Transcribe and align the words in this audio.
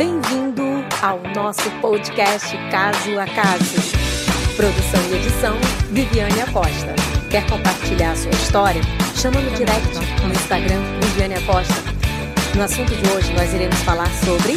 Bem-vindo 0.00 0.62
ao 1.02 1.20
nosso 1.34 1.70
podcast 1.82 2.56
Caso 2.70 3.18
a 3.18 3.26
Caso. 3.26 3.76
Produção 4.56 4.98
e 5.10 5.16
edição 5.16 5.54
Viviane 5.90 6.40
Acosta. 6.40 6.94
Quer 7.30 7.46
compartilhar 7.46 8.12
a 8.12 8.16
sua 8.16 8.30
história? 8.30 8.80
Chama 9.14 9.42
no 9.42 9.50
direct 9.50 9.94
no 10.24 10.32
Instagram 10.32 10.80
Viviane 11.02 11.34
Acosta. 11.34 11.74
No 12.56 12.62
assunto 12.62 12.94
de 12.96 13.10
hoje 13.10 13.30
nós 13.34 13.52
iremos 13.52 13.76
falar 13.80 14.08
sobre 14.24 14.54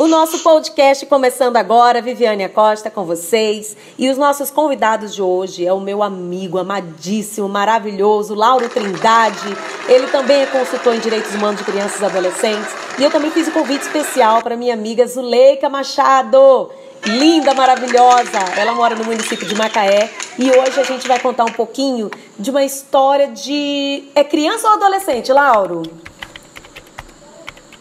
o 0.00 0.08
nosso 0.08 0.38
podcast 0.38 1.04
começando 1.04 1.58
agora, 1.58 2.00
Viviane 2.00 2.42
Acosta 2.42 2.90
com 2.90 3.04
vocês. 3.04 3.76
E 3.98 4.08
os 4.08 4.16
nossos 4.16 4.50
convidados 4.50 5.14
de 5.14 5.20
hoje 5.20 5.66
é 5.66 5.74
o 5.74 5.78
meu 5.78 6.02
amigo 6.02 6.56
amadíssimo, 6.56 7.46
maravilhoso, 7.50 8.34
Lauro 8.34 8.66
Trindade. 8.70 9.54
Ele 9.86 10.06
também 10.06 10.40
é 10.40 10.46
consultor 10.46 10.94
em 10.94 11.00
direitos 11.00 11.34
humanos 11.34 11.58
de 11.58 11.70
crianças 11.70 12.00
e 12.00 12.04
adolescentes. 12.06 12.70
E 12.98 13.04
eu 13.04 13.10
também 13.10 13.30
fiz 13.30 13.48
um 13.48 13.50
convite 13.50 13.82
especial 13.82 14.42
para 14.42 14.56
minha 14.56 14.72
amiga 14.72 15.06
Zuleika 15.06 15.68
Machado. 15.68 16.70
Linda, 17.04 17.52
maravilhosa. 17.52 18.38
Ela 18.56 18.72
mora 18.72 18.94
no 18.94 19.04
município 19.04 19.46
de 19.46 19.54
Macaé 19.54 20.10
e 20.38 20.50
hoje 20.50 20.80
a 20.80 20.84
gente 20.84 21.06
vai 21.06 21.20
contar 21.20 21.44
um 21.44 21.52
pouquinho 21.52 22.10
de 22.38 22.50
uma 22.50 22.64
história 22.64 23.28
de. 23.28 24.04
É 24.14 24.24
criança 24.24 24.66
ou 24.66 24.74
adolescente, 24.76 25.30
Lauro? 25.30 25.82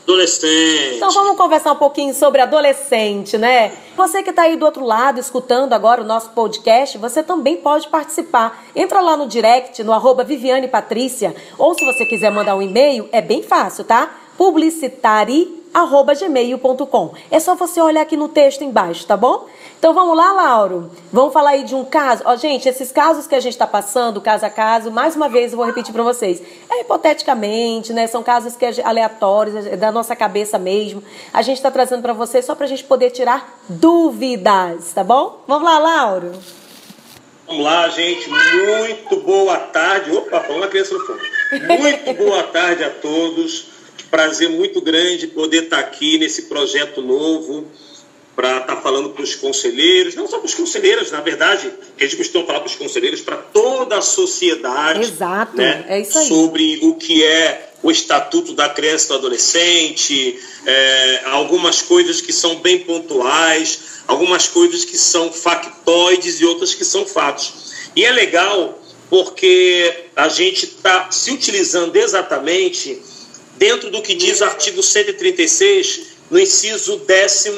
Adolescente. 0.10 0.96
Então 0.96 1.12
vamos 1.12 1.38
conversar 1.38 1.72
um 1.72 1.76
pouquinho 1.76 2.16
sobre 2.16 2.42
adolescente, 2.42 3.38
né? 3.38 3.72
Você 3.96 4.24
que 4.24 4.32
está 4.32 4.42
aí 4.44 4.56
do 4.56 4.66
outro 4.66 4.84
lado 4.84 5.20
escutando 5.20 5.74
agora 5.74 6.02
o 6.02 6.06
nosso 6.06 6.32
podcast, 6.32 6.98
você 6.98 7.22
também 7.22 7.58
pode 7.58 7.88
participar. 7.90 8.64
Entra 8.76 9.02
lá 9.02 9.16
no 9.16 9.28
direct, 9.28 9.84
no 9.84 9.94
arroba 9.94 10.24
Viviane 10.24 10.68
Patrícia, 10.68 11.36
ou 11.60 11.76
se 11.76 11.86
você 11.86 12.06
quiser 12.06 12.32
mandar 12.32 12.56
um 12.56 12.62
e-mail, 12.62 13.08
é 13.12 13.22
bem 13.22 13.44
fácil, 13.44 13.84
tá? 13.84 14.10
publicitari@gmail.com. 15.74 17.14
É 17.32 17.40
só 17.40 17.56
você 17.56 17.82
olhar 17.82 18.02
aqui 18.02 18.18
no 18.18 18.28
texto 18.28 18.64
embaixo, 18.64 19.06
tá 19.06 19.16
bom? 19.16 19.48
Então 19.78 19.94
vamos 19.94 20.18
lá, 20.18 20.34
Lauro. 20.34 20.92
Vamos 21.12 21.32
falar 21.32 21.52
aí 21.52 21.64
de 21.64 21.74
um 21.74 21.86
caso. 21.86 22.22
Ó, 22.26 22.36
gente, 22.36 22.68
esses 22.68 22.92
casos 22.92 23.28
que 23.28 23.36
a 23.36 23.40
gente 23.40 23.54
está 23.54 23.66
passando, 23.66 24.20
caso 24.20 24.46
a 24.46 24.50
caso, 24.50 24.92
mais 24.92 25.16
uma 25.16 25.30
vez 25.30 25.54
eu 25.54 25.58
vou 25.58 25.66
repetir 25.66 25.94
para 25.94 26.04
vocês. 26.04 26.42
É 26.70 26.82
hipoteticamente, 26.82 27.94
né? 27.94 28.06
São 28.06 28.22
casos 28.22 28.58
que 28.58 28.66
é 28.66 28.74
aleatórios, 28.84 29.66
é 29.66 29.78
da 29.78 29.92
nossa 29.92 30.16
cabeça 30.16 30.60
mesmo. 30.60 31.02
A 31.34 31.42
gente 31.42 31.58
está 31.58 31.72
trazendo 31.72 32.02
para 32.02 32.14
vocês 32.14 32.44
só 32.44 32.56
para 32.56 32.66
a 32.66 32.70
gente 32.70 32.84
poder 32.84 33.12
tirar 33.12 33.58
dúvidas, 33.70 34.92
tá 34.94 35.04
bom? 35.04 35.40
Vamos 35.48 35.64
lá, 35.64 35.80
Lauro. 35.80 36.34
Vamos 37.48 37.64
lá, 37.64 37.88
gente. 37.88 38.30
Muito 38.30 39.22
boa 39.22 39.58
tarde. 39.58 40.12
Opa, 40.12 40.42
falando 40.42 40.66
a 40.66 40.68
criança 40.68 40.94
no 40.94 41.00
fundo. 41.06 41.20
Muito 41.68 42.14
boa 42.16 42.44
tarde 42.44 42.84
a 42.84 42.90
todos. 42.90 43.69
Prazer 44.10 44.50
muito 44.50 44.82
grande 44.82 45.28
poder 45.28 45.64
estar 45.64 45.80
aqui 45.80 46.18
nesse 46.18 46.44
projeto 46.44 47.02
novo 47.02 47.68
para 48.36 48.60
estar 48.60 48.78
falando 48.78 49.10
para 49.10 49.22
os 49.22 49.36
conselheiros, 49.36 50.16
não 50.16 50.26
só 50.26 50.38
para 50.38 50.46
os 50.46 50.54
conselheiros, 50.54 51.12
na 51.12 51.20
verdade, 51.20 51.74
que 51.98 52.06
a 52.06 52.08
gente 52.08 52.16
costuma 52.16 52.46
falar 52.46 52.62
para 52.62 52.70
os 52.70 52.76
conselheiros, 52.76 53.20
para 53.20 53.36
toda 53.36 53.98
a 53.98 54.02
sociedade. 54.02 55.02
Exato, 55.02 55.58
né, 55.58 55.86
é 55.90 56.00
isso 56.00 56.18
aí. 56.18 56.28
Sobre 56.28 56.80
o 56.82 56.96
que 56.96 57.22
é 57.22 57.72
o 57.84 57.92
Estatuto 57.92 58.54
da 58.54 58.70
Criança 58.70 59.06
e 59.06 59.08
do 59.10 59.16
Adolescente, 59.16 60.40
é, 60.66 61.22
algumas 61.26 61.82
coisas 61.82 62.22
que 62.22 62.32
são 62.32 62.56
bem 62.62 62.80
pontuais, 62.80 64.04
algumas 64.08 64.48
coisas 64.48 64.86
que 64.86 64.98
são 64.98 65.34
factoides 65.34 66.40
e 66.40 66.46
outras 66.46 66.74
que 66.74 66.86
são 66.86 67.06
fatos. 67.06 67.54
E 67.94 68.06
é 68.06 68.12
legal 68.12 68.82
porque 69.10 70.06
a 70.16 70.30
gente 70.30 70.66
está 70.66 71.12
se 71.12 71.32
utilizando 71.32 71.96
exatamente 71.96 73.02
dentro 73.60 73.92
do 73.92 74.02
que 74.02 74.16
diz 74.16 74.40
o 74.40 74.46
artigo 74.46 74.82
136, 74.82 76.02
no 76.32 76.40
inciso 76.40 76.96
12 76.96 77.52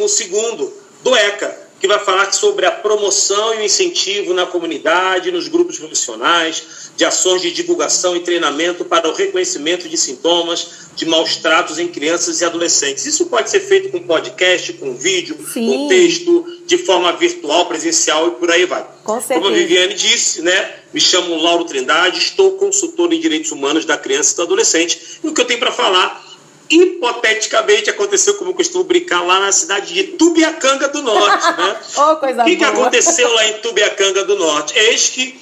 do 1.03 1.15
ECA, 1.15 1.70
que 1.81 1.87
vai 1.87 1.97
falar 1.97 2.31
sobre 2.31 2.67
a 2.67 2.71
promoção 2.71 3.55
e 3.55 3.57
o 3.57 3.63
incentivo 3.63 4.35
na 4.35 4.45
comunidade, 4.45 5.31
nos 5.31 5.47
grupos 5.47 5.79
profissionais, 5.79 6.91
de 6.95 7.03
ações 7.03 7.41
de 7.41 7.51
divulgação 7.51 8.15
e 8.15 8.19
treinamento 8.19 8.85
para 8.85 9.09
o 9.09 9.13
reconhecimento 9.13 9.89
de 9.89 9.97
sintomas 9.97 10.91
de 10.95 11.07
maus 11.07 11.37
tratos 11.37 11.79
em 11.79 11.87
crianças 11.87 12.39
e 12.41 12.45
adolescentes. 12.45 13.07
Isso 13.07 13.25
pode 13.25 13.49
ser 13.49 13.61
feito 13.61 13.89
com 13.89 14.03
podcast, 14.03 14.73
com 14.73 14.93
vídeo, 14.93 15.35
Sim. 15.51 15.65
com 15.65 15.87
texto, 15.87 16.45
de 16.67 16.77
forma 16.77 17.11
virtual, 17.13 17.65
presencial 17.65 18.27
e 18.27 18.31
por 18.31 18.51
aí 18.51 18.65
vai. 18.65 18.85
Com 19.03 19.19
Como 19.19 19.47
a 19.47 19.51
Viviane 19.51 19.95
disse, 19.95 20.43
né? 20.43 20.75
Me 20.93 21.01
chamo 21.01 21.35
Lauro 21.41 21.63
Trindade, 21.63 22.19
estou 22.19 22.51
consultor 22.57 23.11
em 23.11 23.19
direitos 23.19 23.51
humanos 23.51 23.85
da 23.85 23.97
criança 23.97 24.33
e 24.33 24.35
do 24.35 24.41
adolescente. 24.43 25.19
E 25.23 25.27
o 25.27 25.33
que 25.33 25.41
eu 25.41 25.45
tenho 25.45 25.59
para 25.59 25.71
falar 25.71 26.30
hipoteticamente 26.71 27.89
aconteceu, 27.89 28.35
como 28.35 28.51
eu 28.51 28.55
costumo 28.55 28.83
brincar, 28.83 29.21
lá 29.21 29.39
na 29.39 29.51
cidade 29.51 29.93
de 29.93 30.03
Tubiacanga 30.15 30.87
do 30.87 31.01
Norte. 31.01 31.45
Né? 31.57 31.75
oh, 31.97 32.15
coisa 32.15 32.41
o 32.41 32.45
que, 32.45 32.55
boa. 32.55 32.57
que 32.57 32.63
aconteceu 32.63 33.33
lá 33.33 33.47
em 33.47 33.53
Tubiacanga 33.55 34.23
do 34.23 34.37
Norte? 34.37 34.77
Eis 34.77 35.09
que 35.09 35.39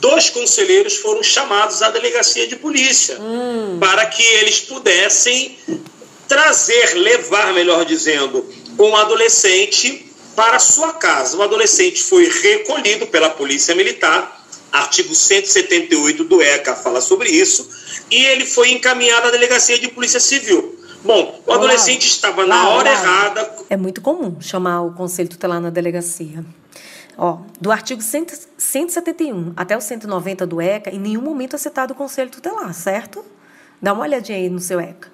dois 0.00 0.30
conselheiros 0.30 0.96
foram 0.96 1.22
chamados 1.22 1.82
à 1.82 1.90
delegacia 1.90 2.46
de 2.46 2.56
polícia 2.56 3.18
hum. 3.20 3.78
para 3.80 4.06
que 4.06 4.22
eles 4.22 4.60
pudessem 4.60 5.58
trazer, 6.28 6.94
levar, 6.94 7.52
melhor 7.54 7.84
dizendo, 7.84 8.46
um 8.78 8.94
adolescente 8.96 10.06
para 10.36 10.58
sua 10.58 10.92
casa. 10.92 11.36
O 11.36 11.42
adolescente 11.42 12.02
foi 12.02 12.28
recolhido 12.28 13.06
pela 13.06 13.30
polícia 13.30 13.74
militar, 13.74 14.46
artigo 14.70 15.14
178 15.14 16.24
do 16.24 16.42
ECA 16.42 16.76
fala 16.76 17.00
sobre 17.00 17.30
isso, 17.30 17.68
e 18.10 18.24
ele 18.26 18.46
foi 18.46 18.70
encaminhado 18.70 19.28
à 19.28 19.30
delegacia 19.30 19.78
de 19.78 19.88
polícia 19.88 20.20
civil. 20.20 20.78
Bom, 21.04 21.40
o 21.46 21.52
adolescente 21.52 22.06
estava 22.06 22.46
na 22.46 22.68
hora 22.70 22.90
errada. 22.90 23.56
É 23.70 23.76
muito 23.76 24.00
comum 24.00 24.40
chamar 24.40 24.82
o 24.82 24.92
conselho 24.92 25.28
tutelar 25.28 25.60
na 25.60 25.70
delegacia. 25.70 26.44
Ó, 27.16 27.38
do 27.60 27.70
artigo 27.72 28.00
171 28.00 29.52
até 29.56 29.76
o 29.76 29.80
190 29.80 30.46
do 30.46 30.60
ECA, 30.60 30.90
em 30.90 30.98
nenhum 30.98 31.22
momento 31.22 31.56
é 31.56 31.58
citado 31.58 31.92
o 31.92 31.96
conselho 31.96 32.30
tutelar, 32.30 32.72
certo? 32.72 33.24
Dá 33.80 33.92
uma 33.92 34.02
olhadinha 34.02 34.38
aí 34.38 34.48
no 34.48 34.60
seu 34.60 34.80
ECA. 34.80 35.10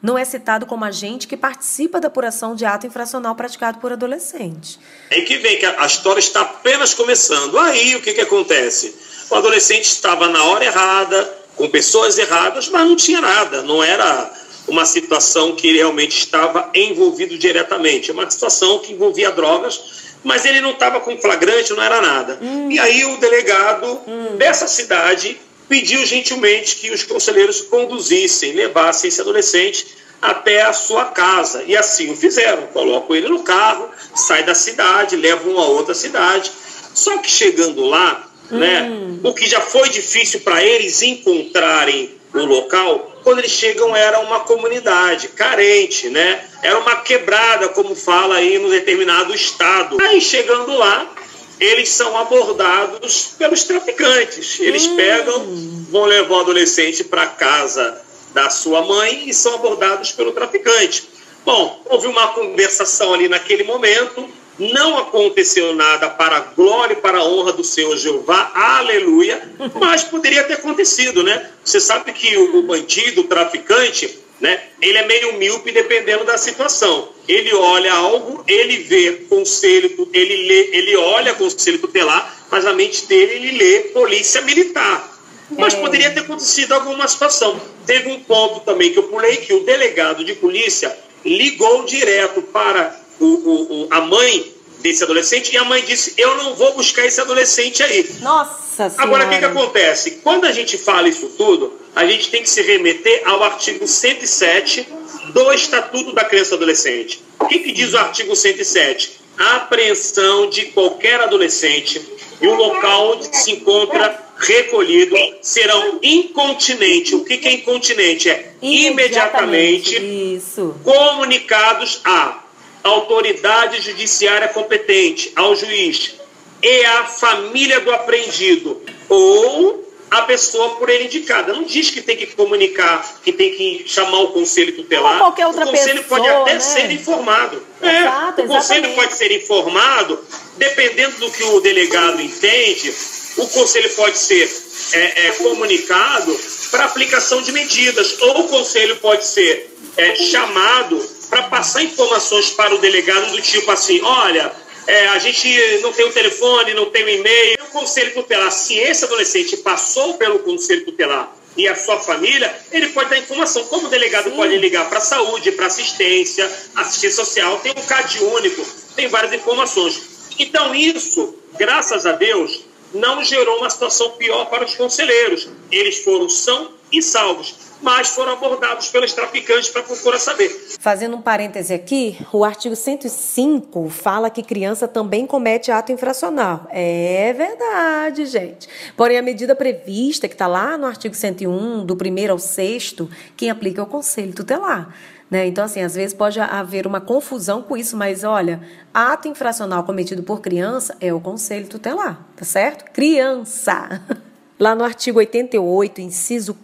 Não 0.00 0.16
é 0.16 0.24
citado 0.24 0.64
como 0.64 0.84
agente 0.84 1.26
que 1.26 1.36
participa 1.36 2.00
da 2.00 2.06
apuração 2.06 2.54
de 2.54 2.64
ato 2.64 2.86
infracional 2.86 3.34
praticado 3.34 3.78
por 3.78 3.92
adolescente. 3.92 4.78
Aí 5.10 5.22
que 5.22 5.38
vem 5.38 5.58
que 5.58 5.66
a 5.66 5.86
história 5.86 6.20
está 6.20 6.42
apenas 6.42 6.94
começando. 6.94 7.58
Aí 7.58 7.96
o 7.96 8.02
que, 8.02 8.14
que 8.14 8.20
acontece? 8.20 8.94
O 9.30 9.34
adolescente 9.34 9.84
estava 9.84 10.28
na 10.28 10.44
hora 10.44 10.64
errada, 10.64 11.37
com 11.58 11.68
pessoas 11.68 12.16
erradas, 12.16 12.68
mas 12.68 12.86
não 12.86 12.96
tinha 12.96 13.20
nada, 13.20 13.62
não 13.62 13.82
era 13.82 14.32
uma 14.68 14.86
situação 14.86 15.56
que 15.56 15.66
ele 15.66 15.78
realmente 15.78 16.16
estava 16.16 16.70
envolvido 16.72 17.36
diretamente, 17.36 18.10
é 18.10 18.14
uma 18.14 18.30
situação 18.30 18.78
que 18.78 18.92
envolvia 18.92 19.32
drogas, 19.32 19.80
mas 20.22 20.44
ele 20.44 20.60
não 20.60 20.70
estava 20.70 21.00
com 21.00 21.18
flagrante, 21.18 21.72
não 21.72 21.82
era 21.82 22.00
nada. 22.00 22.38
Hum. 22.40 22.70
E 22.70 22.78
aí 22.78 23.04
o 23.04 23.16
delegado 23.16 24.00
hum. 24.06 24.36
dessa 24.36 24.68
cidade 24.68 25.38
pediu 25.68 26.04
gentilmente 26.06 26.76
que 26.76 26.90
os 26.90 27.02
conselheiros 27.02 27.60
conduzissem, 27.62 28.52
levassem 28.52 29.08
esse 29.08 29.20
adolescente 29.20 29.86
até 30.20 30.62
a 30.62 30.72
sua 30.72 31.06
casa. 31.06 31.64
E 31.66 31.76
assim 31.76 32.10
o 32.10 32.16
fizeram. 32.16 32.66
Colocam 32.68 33.14
ele 33.14 33.28
no 33.28 33.42
carro, 33.42 33.88
sai 34.14 34.44
da 34.44 34.54
cidade, 34.54 35.16
levam 35.16 35.58
a 35.58 35.66
outra 35.66 35.94
cidade. 35.94 36.50
Só 36.94 37.18
que 37.18 37.30
chegando 37.30 37.84
lá, 37.84 38.27
né? 38.50 38.82
Hum. 38.82 39.20
O 39.22 39.34
que 39.34 39.46
já 39.46 39.60
foi 39.60 39.88
difícil 39.88 40.40
para 40.40 40.62
eles 40.62 41.02
encontrarem 41.02 42.16
o 42.34 42.44
local, 42.44 43.20
quando 43.24 43.38
eles 43.38 43.50
chegam 43.50 43.96
era 43.96 44.20
uma 44.20 44.40
comunidade 44.40 45.28
carente, 45.28 46.08
né? 46.08 46.44
Era 46.62 46.78
uma 46.78 46.96
quebrada, 46.96 47.68
como 47.70 47.94
fala 47.94 48.36
aí 48.36 48.58
no 48.58 48.68
determinado 48.70 49.34
estado. 49.34 49.96
Aí 50.00 50.20
chegando 50.20 50.76
lá, 50.76 51.10
eles 51.58 51.88
são 51.88 52.16
abordados 52.18 53.34
pelos 53.38 53.64
traficantes. 53.64 54.60
Eles 54.60 54.86
Hum. 54.86 54.96
pegam, 54.96 55.46
vão 55.90 56.04
levar 56.04 56.36
o 56.36 56.40
adolescente 56.40 57.02
para 57.02 57.26
casa 57.26 58.00
da 58.34 58.50
sua 58.50 58.82
mãe 58.82 59.24
e 59.28 59.34
são 59.34 59.54
abordados 59.54 60.12
pelo 60.12 60.32
traficante. 60.32 61.08
Bom, 61.44 61.82
houve 61.86 62.06
uma 62.06 62.28
conversação 62.28 63.14
ali 63.14 63.26
naquele 63.28 63.64
momento, 63.64 64.28
não 64.58 64.98
aconteceu 64.98 65.74
nada 65.74 66.10
para 66.10 66.36
a 66.36 66.40
glória 66.40 66.94
e 66.94 67.00
para 67.00 67.18
a 67.18 67.24
honra 67.24 67.52
do 67.52 67.62
Senhor 67.62 67.96
Jeová, 67.96 68.50
aleluia, 68.54 69.48
mas 69.74 70.02
poderia 70.04 70.44
ter 70.44 70.54
acontecido, 70.54 71.22
né? 71.22 71.50
Você 71.64 71.80
sabe 71.80 72.12
que 72.12 72.36
o, 72.36 72.62
bandido, 72.62 73.20
o 73.20 73.24
traficante, 73.24 74.18
né, 74.40 74.60
ele 74.80 74.98
é 74.98 75.06
meio 75.06 75.34
míope 75.34 75.70
dependendo 75.72 76.24
da 76.24 76.36
situação. 76.36 77.08
Ele 77.26 77.52
olha 77.54 77.92
algo, 77.92 78.42
ele 78.46 78.78
vê 78.78 79.12
conselho, 79.28 80.08
ele 80.12 80.48
lê, 80.48 80.70
ele 80.76 80.96
olha 80.96 81.34
conselho 81.34 81.78
tutelar, 81.78 82.46
mas 82.50 82.66
a 82.66 82.72
mente 82.72 83.06
dele 83.06 83.34
ele 83.34 83.58
lê 83.58 83.80
polícia 83.90 84.40
militar. 84.42 85.16
Mas 85.50 85.74
É. 85.74 85.80
poderia 85.80 86.10
ter 86.10 86.20
acontecido 86.20 86.72
alguma 86.72 87.08
situação. 87.08 87.60
Teve 87.86 88.10
um 88.10 88.20
ponto 88.20 88.60
também 88.60 88.92
que 88.92 88.98
eu 88.98 89.04
pulei 89.04 89.38
que 89.38 89.52
o 89.54 89.64
delegado 89.64 90.22
de 90.22 90.34
polícia 90.34 90.94
ligou 91.24 91.84
direto 91.84 92.42
para 92.42 93.07
o, 93.20 93.24
o- 93.26 93.82
o- 93.84 93.88
a 93.90 94.00
mãe 94.00 94.52
desse 94.80 95.02
adolescente 95.02 95.52
e 95.52 95.56
a 95.58 95.64
mãe 95.64 95.82
disse: 95.82 96.14
Eu 96.16 96.36
não 96.36 96.54
vou 96.54 96.74
buscar 96.74 97.04
esse 97.04 97.20
adolescente 97.20 97.82
aí. 97.82 98.08
Nossa 98.20 98.88
Senhora. 98.90 98.94
Agora, 99.02 99.26
o 99.26 99.28
que, 99.30 99.38
que 99.38 99.44
acontece? 99.44 100.10
Quando 100.22 100.44
a 100.46 100.52
gente 100.52 100.78
fala 100.78 101.08
isso 101.08 101.28
tudo, 101.36 101.72
a 101.96 102.06
gente 102.06 102.30
tem 102.30 102.42
que 102.42 102.48
se 102.50 102.62
remeter 102.62 103.22
ao 103.26 103.42
artigo 103.42 103.86
107 103.88 104.86
do 105.32 105.52
Estatuto 105.52 106.12
da 106.12 106.24
Criança 106.24 106.52
e 106.54 106.56
Adolescente. 106.56 107.22
O 107.40 107.46
que, 107.46 107.58
que 107.58 107.72
diz 107.72 107.92
o 107.92 107.98
artigo 107.98 108.34
107? 108.36 109.18
A 109.36 109.56
apreensão 109.56 110.48
de 110.48 110.66
qualquer 110.66 111.20
adolescente 111.20 112.00
e 112.40 112.46
o 112.46 112.54
local 112.54 113.12
onde 113.16 113.36
se 113.36 113.52
encontra 113.52 114.26
recolhido 114.36 115.16
serão 115.42 115.98
incontinente. 116.02 117.14
O 117.16 117.24
que, 117.24 117.36
que 117.38 117.48
é 117.48 117.52
incontinente? 117.52 118.28
É 118.30 118.52
imediatamente, 118.62 119.96
Isso. 120.36 120.74
comunicados 120.84 122.00
à 122.04 122.42
autoridade 122.82 123.80
judiciária 123.82 124.48
competente, 124.48 125.32
ao 125.36 125.54
juiz 125.54 126.14
e 126.62 126.84
à 126.84 127.04
família 127.04 127.80
do 127.80 127.92
apreendido 127.92 128.80
ou 129.08 129.88
a 130.10 130.22
pessoa 130.22 130.76
por 130.76 130.88
ele 130.88 131.04
indicada. 131.04 131.52
Não 131.52 131.64
diz 131.64 131.90
que 131.90 132.00
tem 132.00 132.16
que 132.16 132.26
comunicar, 132.26 133.20
que 133.22 133.32
tem 133.32 133.52
que 133.52 133.84
chamar 133.86 134.20
o 134.20 134.28
conselho 134.28 134.74
tutelar. 134.74 135.14
Ou 135.14 135.18
qualquer 135.18 135.46
outra 135.46 135.64
o 135.64 135.70
conselho 135.70 136.02
pessoa, 136.02 136.20
pode 136.20 136.28
até 136.28 136.54
né? 136.54 136.60
ser 136.60 136.90
informado. 136.90 137.62
Exato, 137.82 138.40
é, 138.40 138.44
o 138.44 138.48
conselho 138.48 138.86
exatamente. 138.86 138.94
pode 138.94 139.14
ser 139.14 139.32
informado, 139.32 140.24
dependendo 140.56 141.16
do 141.18 141.30
que 141.30 141.44
o 141.44 141.60
delegado 141.60 142.20
entende, 142.20 142.94
o 143.36 143.46
conselho 143.48 143.90
pode 143.94 144.18
ser 144.18 144.50
é, 144.92 145.26
é, 145.26 145.32
comunicado 145.32 146.38
para 146.70 146.84
aplicação 146.84 147.42
de 147.42 147.52
medidas, 147.52 148.20
ou 148.20 148.40
o 148.40 148.48
conselho 148.48 148.96
pode 148.96 149.26
ser 149.26 149.74
é, 149.96 150.16
chamado 150.16 151.17
para 151.28 151.44
passar 151.44 151.82
informações 151.82 152.50
para 152.50 152.74
o 152.74 152.78
delegado 152.78 153.32
do 153.32 153.40
tipo 153.40 153.70
assim, 153.70 154.00
olha, 154.02 154.52
é, 154.86 155.08
a 155.08 155.18
gente 155.18 155.48
não 155.82 155.92
tem 155.92 156.06
o 156.06 156.12
telefone, 156.12 156.74
não 156.74 156.86
tem 156.86 157.04
o 157.04 157.08
e-mail. 157.08 157.58
O 157.62 157.70
conselho 157.70 158.14
tutelar, 158.14 158.50
se 158.50 158.78
esse 158.78 159.04
adolescente 159.04 159.56
passou 159.58 160.14
pelo 160.14 160.38
conselho 160.40 160.84
tutelar 160.84 161.36
e 161.56 161.66
a 161.66 161.74
sua 161.74 161.98
família, 161.98 162.56
ele 162.70 162.88
pode 162.90 163.10
dar 163.10 163.18
informação. 163.18 163.64
Como 163.64 163.88
o 163.88 163.90
delegado 163.90 164.30
Sim. 164.30 164.36
pode 164.36 164.56
ligar 164.56 164.88
para 164.88 164.98
a 164.98 165.02
saúde, 165.02 165.52
para 165.52 165.66
assistência, 165.66 166.50
assistência 166.74 167.24
social, 167.24 167.58
tem 167.58 167.72
um 167.72 167.86
CAD 167.86 168.22
único, 168.24 168.64
tem 168.94 169.08
várias 169.08 169.32
informações. 169.32 170.00
Então, 170.38 170.74
isso, 170.74 171.34
graças 171.58 172.06
a 172.06 172.12
Deus, 172.12 172.64
não 172.94 173.22
gerou 173.22 173.58
uma 173.58 173.68
situação 173.68 174.12
pior 174.12 174.46
para 174.46 174.64
os 174.64 174.74
conselheiros. 174.74 175.48
Eles 175.70 175.98
foram 175.98 176.28
são 176.28 176.70
e 176.90 177.02
salvos, 177.02 177.54
mas 177.80 178.08
foram 178.08 178.32
abordados 178.32 178.88
pelos 178.88 179.12
traficantes 179.12 179.70
para 179.70 179.82
procurar 179.82 180.18
saber. 180.18 180.48
Fazendo 180.78 181.16
um 181.16 181.22
parêntese 181.22 181.72
aqui, 181.72 182.18
o 182.32 182.44
artigo 182.44 182.74
105 182.74 183.88
fala 183.88 184.30
que 184.30 184.42
criança 184.42 184.88
também 184.88 185.26
comete 185.26 185.70
ato 185.70 185.92
infracional. 185.92 186.66
É 186.70 187.32
verdade, 187.32 188.26
gente. 188.26 188.68
Porém, 188.96 189.18
a 189.18 189.22
medida 189.22 189.54
prevista, 189.54 190.28
que 190.28 190.34
está 190.34 190.46
lá 190.46 190.76
no 190.76 190.86
artigo 190.86 191.14
101, 191.14 191.84
do 191.84 191.96
primeiro 191.96 192.32
ao 192.32 192.38
sexto, 192.38 193.08
quem 193.36 193.50
aplica 193.50 193.80
é 193.80 193.84
o 193.84 193.86
conselho 193.86 194.32
tutelar. 194.32 194.94
Né? 195.30 195.46
Então, 195.46 195.64
assim, 195.64 195.82
às 195.82 195.94
vezes 195.94 196.14
pode 196.14 196.40
haver 196.40 196.86
uma 196.86 197.00
confusão 197.00 197.62
com 197.62 197.76
isso, 197.76 197.96
mas 197.96 198.24
olha, 198.24 198.60
ato 198.92 199.28
infracional 199.28 199.84
cometido 199.84 200.22
por 200.22 200.40
criança 200.40 200.96
é 201.00 201.12
o 201.12 201.20
conselho 201.20 201.68
tutelar, 201.68 202.26
tá 202.34 202.44
certo? 202.44 202.90
Criança. 202.92 204.02
Lá 204.58 204.74
no 204.74 204.82
artigo 204.82 205.18
88, 205.18 206.00
inciso 206.00 206.56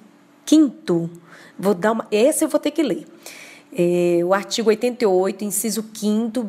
5 0.46 1.10
vou 1.58 1.74
dar 1.74 1.92
uma, 1.92 2.06
esse 2.10 2.44
eu 2.44 2.48
vou 2.48 2.60
ter 2.60 2.70
que 2.70 2.82
ler. 2.82 3.06
É, 3.76 4.20
o 4.24 4.32
artigo 4.32 4.70
88, 4.70 5.44
inciso 5.44 5.84
5 5.92 6.48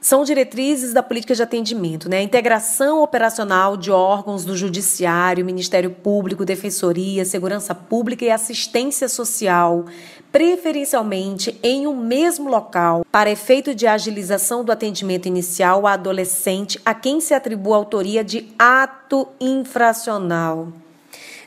são 0.00 0.24
diretrizes 0.24 0.94
da 0.94 1.02
política 1.02 1.34
de 1.34 1.42
atendimento, 1.42 2.08
né? 2.08 2.22
Integração 2.22 3.02
operacional 3.02 3.76
de 3.76 3.90
órgãos 3.90 4.46
do 4.46 4.56
Judiciário, 4.56 5.44
Ministério 5.44 5.90
Público, 5.90 6.44
Defensoria, 6.44 7.24
Segurança 7.24 7.74
Pública 7.74 8.24
e 8.24 8.30
Assistência 8.30 9.08
Social, 9.08 9.84
preferencialmente 10.32 11.58
em 11.62 11.86
um 11.86 11.96
mesmo 11.96 12.48
local, 12.48 13.04
para 13.12 13.30
efeito 13.30 13.74
de 13.74 13.86
agilização 13.86 14.64
do 14.64 14.72
atendimento 14.72 15.26
inicial 15.26 15.86
a 15.86 15.92
adolescente 15.92 16.80
a 16.82 16.94
quem 16.94 17.20
se 17.20 17.34
atribua 17.34 17.76
a 17.76 17.78
autoria 17.78 18.24
de 18.24 18.48
ato 18.58 19.28
infracional. 19.38 20.68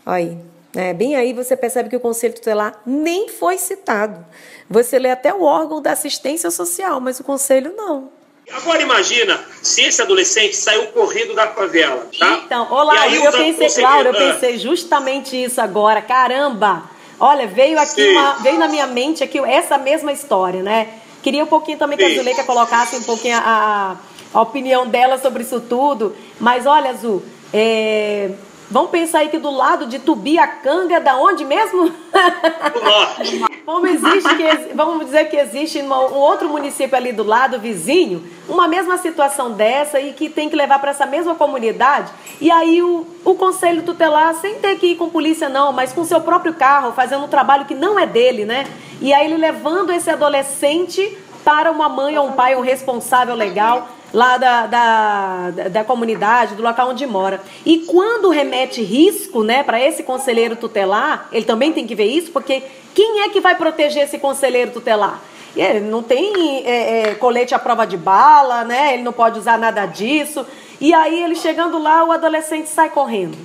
Olha 0.06 0.16
aí, 0.16 0.38
é, 0.76 0.94
bem 0.94 1.16
aí 1.16 1.34
você 1.34 1.56
percebe 1.56 1.90
que 1.90 1.96
o 1.96 2.00
Conselho 2.00 2.34
Tutelar 2.34 2.82
nem 2.86 3.30
foi 3.30 3.58
citado. 3.58 4.26
Você 4.70 4.98
lê 4.98 5.10
até 5.12 5.34
o 5.34 5.44
órgão 5.44 5.82
da 5.82 5.92
assistência 5.92 6.50
social, 6.50 7.00
mas 7.00 7.20
o 7.20 7.24
Conselho 7.24 7.74
não. 7.76 8.10
Agora 8.52 8.82
imagina 8.82 9.40
se 9.62 9.82
esse 9.84 10.02
adolescente 10.02 10.56
saiu 10.56 10.88
correndo 10.88 11.34
da 11.34 11.48
favela, 11.48 12.08
tá? 12.20 12.42
Então, 12.46 12.68
E 12.94 12.98
aí 12.98 13.24
eu 13.24 13.32
pensei, 13.32 13.84
Laura, 13.84 14.10
eu 14.10 14.16
Ah, 14.16 14.34
pensei 14.34 14.58
justamente 14.58 15.42
isso 15.42 15.62
agora. 15.62 16.02
Caramba! 16.02 16.84
Olha, 17.20 17.48
veio 17.48 17.80
aqui 17.80 18.02
Sim. 18.02 18.12
uma, 18.12 18.34
veio 18.36 18.58
na 18.60 18.68
minha 18.68 18.86
mente 18.88 19.24
aqui 19.24 19.40
essa 19.40 19.78
mesma 19.78 20.12
história, 20.12 20.62
né? 20.62 20.90
Queria 21.22 21.44
um 21.44 21.48
pouquinho 21.48 21.78
também 21.78 21.98
que 21.98 22.04
a 22.04 22.10
Sim. 22.10 22.16
Zuleika 22.16 22.44
colocasse 22.44 22.96
um 22.98 23.04
pouquinho 23.04 23.38
a, 23.38 23.96
a 24.34 24.42
opinião 24.42 24.86
dela 24.88 25.18
sobre 25.18 25.44
isso 25.44 25.62
tudo. 25.62 26.14
Mas 26.38 26.66
olha, 26.66 26.90
Azul, 26.90 27.24
é, 27.54 28.32
vamos 28.74 28.90
pensar 28.92 29.20
aí 29.20 29.30
que 29.30 29.38
do 29.38 29.52
lado 29.52 29.86
de 29.86 30.00
Tubiacanga, 30.00 31.00
da 31.00 31.16
onde 31.18 31.46
mesmo? 31.46 31.90
do 31.90 32.82
norte. 32.84 33.46
Vamos, 33.66 33.92
existe 33.92 34.36
que- 34.36 34.74
vamos 34.76 35.06
dizer 35.06 35.30
que 35.30 35.38
existe 35.38 35.82
um 35.82 35.92
outro 36.16 36.50
município 36.50 36.98
ali 36.98 37.14
do 37.14 37.24
lado, 37.24 37.60
vizinho, 37.60 38.22
uma 38.50 38.68
mesma 38.68 38.98
situação 38.98 39.52
dessa 39.52 40.02
e 40.02 40.12
que 40.12 40.28
tem 40.28 40.50
que 40.50 40.56
levar 40.56 40.80
para 40.80 40.92
essa 40.92 41.06
mesma 41.06 41.34
comunidade. 41.36 42.12
E 42.42 42.52
aí 42.52 42.82
o, 42.82 43.08
o 43.24 43.36
conselho 43.36 43.84
tutelar, 43.84 44.34
sem 44.36 44.56
ter 44.56 44.78
que 44.78 44.88
ir 44.88 44.96
com 44.98 45.08
polícia 45.10 45.48
não, 45.48 45.72
mas 45.72 45.94
com 45.94 46.04
seu 46.04 46.20
próprio 46.20 46.54
carro, 46.54 46.92
fazendo 46.92 47.24
um 47.24 47.30
trabalho 47.30 47.64
que 47.64 47.74
não 47.76 47.98
é 47.98 48.06
dele, 48.06 48.44
né? 48.44 48.66
E 49.00 49.14
aí 49.14 49.26
ele 49.28 49.38
levando 49.38 49.92
esse 49.92 50.10
adolescente 50.10 51.18
para 51.44 51.72
uma 51.72 51.90
mãe 51.90 52.18
ou 52.18 52.28
um 52.28 52.32
pai, 52.34 52.56
um 52.56 52.62
responsável 52.62 53.36
legal 53.36 53.90
lá 54.14 54.38
da, 54.38 54.68
da, 54.68 55.50
da, 55.50 55.70
da 55.70 55.84
comunidade, 55.84 56.56
do 56.56 56.62
local 56.62 56.90
onde 56.90 57.06
mora. 57.06 57.42
E 57.66 57.80
quando 57.80 58.30
remete 58.30 58.82
risco, 58.82 59.44
né, 59.44 59.64
para 59.64 59.82
esse 59.82 60.04
conselheiro 60.04 60.56
tutelar, 60.56 61.28
ele 61.32 61.46
também 61.46 61.74
tem 61.74 61.88
que 61.88 61.96
ver 61.96 62.06
isso, 62.06 62.32
porque 62.32 62.62
quem 62.94 63.22
é 63.22 63.30
que 63.30 63.42
vai 63.42 63.56
proteger 63.56 64.04
esse 64.04 64.20
conselheiro 64.20 64.72
tutelar? 64.72 65.20
Ele 65.56 65.82
não 65.82 66.02
tem 66.02 66.64
é, 66.66 67.10
é, 67.12 67.16
colete 67.16 67.54
à 67.54 67.60
prova 67.60 67.86
de 67.86 67.98
bala, 67.98 68.64
né? 68.64 68.94
Ele 68.96 69.04
não 69.04 69.14
pode 69.14 69.40
usar 69.40 69.58
nada 69.58 69.86
disso. 69.86 70.46
E 70.82 70.94
aí 70.94 71.24
ele 71.24 71.36
chegando 71.36 71.78
lá, 71.82 72.04
o 72.04 72.12
adolescente 72.12 72.68
sai 72.68 72.90
correndo. 72.90 73.38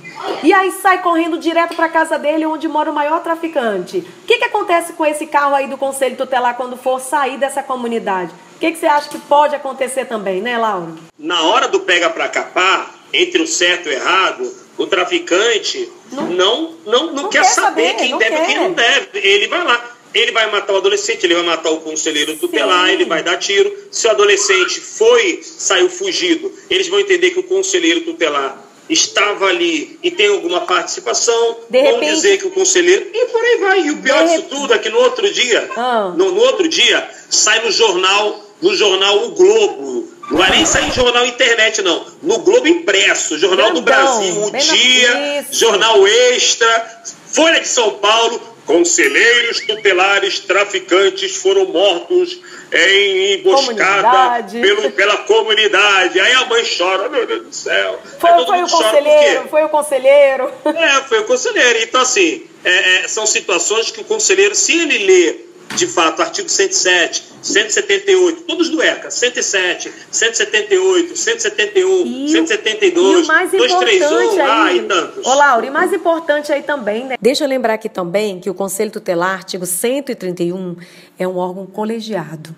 E 0.43 0.51
aí 0.51 0.71
sai 0.71 1.01
correndo 1.01 1.37
direto 1.37 1.75
para 1.75 1.87
casa 1.87 2.17
dele, 2.19 2.45
onde 2.45 2.67
mora 2.67 2.91
o 2.91 2.93
maior 2.93 3.21
traficante. 3.21 3.99
O 3.99 4.25
que, 4.25 4.39
que 4.39 4.45
acontece 4.45 4.93
com 4.93 5.05
esse 5.05 5.25
carro 5.25 5.55
aí 5.55 5.67
do 5.67 5.77
conselho 5.77 6.17
tutelar 6.17 6.57
quando 6.57 6.75
for 6.75 6.99
sair 6.99 7.37
dessa 7.37 7.63
comunidade? 7.63 8.31
O 8.55 8.59
que, 8.59 8.71
que 8.71 8.77
você 8.77 8.87
acha 8.87 9.07
que 9.07 9.17
pode 9.19 9.55
acontecer 9.55 10.05
também, 10.05 10.41
né, 10.41 10.57
Laura? 10.57 10.89
Na 11.17 11.43
hora 11.43 11.69
do 11.69 11.79
pega 11.79 12.09
pra 12.09 12.27
capar, 12.27 12.93
entre 13.13 13.41
o 13.41 13.47
certo 13.47 13.87
e 13.87 13.91
o 13.91 13.93
errado, 13.93 14.43
o 14.77 14.85
traficante 14.85 15.89
Não- 16.11 16.23
não, 16.23 16.61
não, 16.85 17.05
não, 17.05 17.13
não 17.13 17.29
quer, 17.29 17.39
quer 17.39 17.45
saber 17.45 17.91
saber, 17.91 18.03
quem 18.03 18.17
deve 18.17 18.35
e 18.35 18.45
quem 18.47 18.55
não 18.57 18.73
deve. 18.73 19.09
Ele 19.19 19.47
vai 19.47 19.63
lá. 19.63 19.81
Ele 20.13 20.31
vai 20.31 20.49
matar 20.51 20.73
o 20.73 20.77
adolescente, 20.77 21.23
ele 21.25 21.35
vai 21.35 21.43
matar 21.43 21.69
o 21.71 21.77
conselheiro 21.81 22.35
tutelar, 22.37 22.87
Sim. 22.87 22.93
ele 22.93 23.05
vai 23.05 23.21
dar 23.23 23.37
tiro. 23.37 23.71
Se 23.91 24.07
o 24.07 24.11
adolescente 24.11 24.79
foi, 24.79 25.41
saiu 25.43 25.89
fugido, 25.89 26.51
eles 26.69 26.87
vão 26.87 26.99
entender 26.99 27.29
que 27.31 27.39
o 27.39 27.43
conselheiro 27.43 28.01
tutelar 28.01 28.65
estava 28.89 29.45
ali 29.45 29.99
e 30.01 30.09
tem 30.09 30.27
alguma 30.29 30.61
participação, 30.61 31.57
De 31.69 31.79
vão 31.79 31.93
repente- 31.93 32.13
dizer 32.15 32.37
que 32.39 32.47
o 32.47 32.51
conselheiro. 32.51 33.05
E 33.13 33.25
por 33.27 33.39
aí 33.43 33.57
vai. 33.57 33.79
E 33.81 33.91
o 33.91 33.97
pior 33.97 34.17
De 34.23 34.23
disso 34.29 34.37
rep- 34.41 34.49
tudo 34.49 34.73
é 34.73 34.79
que 34.79 34.89
no 34.89 34.97
outro 34.99 35.31
dia, 35.31 35.69
Ah. 35.77 36.13
no, 36.17 36.31
no 36.31 36.41
outro 36.41 36.67
dia, 36.67 37.07
sai 37.29 37.63
no 37.63 37.71
jornal, 37.71 38.43
no 38.61 38.75
jornal 38.75 39.25
O 39.25 39.29
Globo. 39.31 40.09
Não 40.31 40.37
vai 40.37 40.49
nem 40.51 40.65
sair 40.65 40.87
em 40.87 40.91
jornal 40.91 41.25
internet, 41.25 41.81
não. 41.81 42.05
No 42.21 42.39
Globo 42.39 42.67
impresso, 42.67 43.37
Jornal 43.39 43.71
do 43.73 43.81
Grandão, 43.81 44.19
Brasil, 44.19 44.43
O 44.43 44.51
Dia. 44.75 45.45
Jornal 45.51 46.07
Extra, 46.07 47.01
Folha 47.31 47.59
de 47.59 47.67
São 47.67 47.91
Paulo, 47.95 48.39
conselheiros 48.69 49.61
tutelares 49.61 50.37
traficantes 50.41 51.37
foram 51.37 51.65
mortos 51.65 52.39
em 52.71 53.33
emboscada 53.33 54.03
Comunidade. 54.03 54.61
pelo, 54.61 54.91
pela 54.91 55.17
comunidade. 55.17 56.19
Aí 56.19 56.33
a 56.33 56.45
mãe 56.45 56.63
chora, 56.77 57.09
meu 57.09 57.25
Deus 57.25 57.47
do 57.47 57.51
céu. 57.51 57.99
Foi, 58.19 58.29
todo 58.29 58.45
foi 58.45 58.61
o 58.61 58.69
conselheiro, 58.69 59.47
foi 59.49 59.63
o 59.63 59.69
conselheiro. 59.69 60.51
É, 60.65 61.01
foi 61.01 61.19
o 61.21 61.23
conselheiro. 61.23 61.79
Então, 61.79 61.99
assim, 61.99 62.45
é, 62.63 62.97
é, 62.97 63.07
são 63.07 63.25
situações 63.25 63.89
que 63.89 64.01
o 64.01 64.03
conselheiro, 64.03 64.53
se 64.53 64.79
ele 64.79 64.99
lê, 64.99 65.35
de 65.79 65.87
fato, 65.87 66.21
artigo 66.21 66.49
107, 66.49 67.23
178, 67.41 68.41
todos 68.43 68.69
do 68.69 68.81
ECA, 68.81 69.09
107, 69.09 69.89
178, 70.11 71.15
171, 71.15 72.05
E 72.05 72.25
o- 72.25 72.29
172, 72.29 73.19
e 73.19 73.23
o 73.23 73.27
mais 73.27 73.51
231, 73.51 74.05
importante 74.05 74.41
ah, 74.41 74.63
aí, 74.65 74.77
e 74.77 74.81
tantos. 74.83 75.25
Ô, 75.25 75.33
Laura, 75.33 75.65
e 75.65 75.69
mais 75.69 75.93
importante 75.93 76.51
aí 76.51 76.63
também, 76.63 77.05
né? 77.05 77.15
Deixa 77.21 77.45
eu 77.45 77.47
lembrar 77.47 77.75
aqui 77.75 77.87
também 77.87 78.41
que 78.41 78.49
o 78.49 78.53
Conselho 78.53 78.91
Tutelar, 78.91 79.35
artigo 79.35 79.65
131, 79.65 80.75
é 81.17 81.25
um 81.25 81.37
órgão 81.37 81.65
colegiado. 81.65 82.53